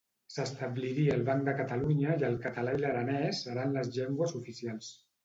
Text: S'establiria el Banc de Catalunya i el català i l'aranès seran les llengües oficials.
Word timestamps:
S'establiria 0.35 1.17
el 1.17 1.19
Banc 1.27 1.43
de 1.49 1.53
Catalunya 1.59 2.15
i 2.23 2.25
el 2.31 2.37
català 2.45 2.73
i 2.79 2.79
l'aranès 2.85 3.43
seran 3.49 3.77
les 3.77 3.93
llengües 3.99 4.35
oficials. 4.41 4.91